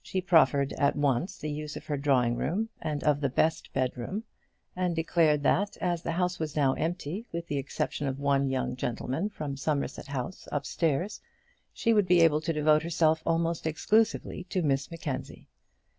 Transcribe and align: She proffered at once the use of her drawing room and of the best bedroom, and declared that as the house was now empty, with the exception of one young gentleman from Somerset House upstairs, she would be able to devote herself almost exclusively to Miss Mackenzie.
She 0.00 0.22
proffered 0.22 0.72
at 0.78 0.96
once 0.96 1.36
the 1.36 1.50
use 1.50 1.76
of 1.76 1.84
her 1.88 1.98
drawing 1.98 2.36
room 2.36 2.70
and 2.80 3.04
of 3.04 3.20
the 3.20 3.28
best 3.28 3.70
bedroom, 3.74 4.24
and 4.74 4.96
declared 4.96 5.42
that 5.42 5.76
as 5.82 6.00
the 6.00 6.12
house 6.12 6.38
was 6.38 6.56
now 6.56 6.72
empty, 6.72 7.26
with 7.32 7.48
the 7.48 7.58
exception 7.58 8.06
of 8.06 8.18
one 8.18 8.48
young 8.48 8.76
gentleman 8.76 9.28
from 9.28 9.58
Somerset 9.58 10.06
House 10.06 10.48
upstairs, 10.50 11.20
she 11.74 11.92
would 11.92 12.06
be 12.06 12.22
able 12.22 12.40
to 12.40 12.52
devote 12.54 12.82
herself 12.82 13.22
almost 13.26 13.66
exclusively 13.66 14.44
to 14.44 14.62
Miss 14.62 14.90
Mackenzie. 14.90 15.48